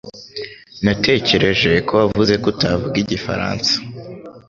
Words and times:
Natekereje 0.83 1.71
ko 1.85 1.91
wavuze 1.99 2.33
ko 2.41 2.47
utavuga 2.53 2.95
igifaransa 3.03 3.73